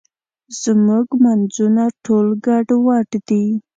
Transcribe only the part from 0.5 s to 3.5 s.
زموږ مونځونه ټول ګډوډ دي.